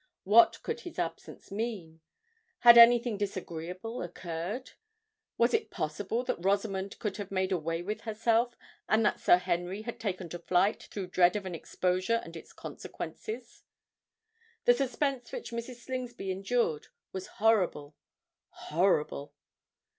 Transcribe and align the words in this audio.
What 0.23 0.63
could 0.63 0.79
his 0.79 0.97
absence 0.97 1.51
mean?—had 1.51 2.75
any 2.75 2.97
thing 2.97 3.17
disagreeable 3.19 4.01
occurred?—was 4.01 5.53
it 5.53 5.69
possible 5.69 6.23
that 6.23 6.43
Rosamond 6.43 6.97
could 6.97 7.17
have 7.17 7.29
made 7.29 7.51
away 7.51 7.83
with 7.83 8.01
herself, 8.01 8.57
and 8.89 9.05
that 9.05 9.19
Sir 9.19 9.37
Henry 9.37 9.83
had 9.83 9.99
taken 9.99 10.27
to 10.29 10.39
flight 10.39 10.81
through 10.89 11.05
dread 11.11 11.35
of 11.35 11.45
an 11.45 11.53
exposure 11.53 12.19
and 12.23 12.35
its 12.35 12.51
consequences? 12.51 13.63
The 14.65 14.73
suspense 14.73 15.31
which 15.31 15.51
Mrs. 15.51 15.83
Slingsby 15.85 16.31
endured, 16.31 16.87
was 17.11 17.27
horrible—horrible! 17.37 19.35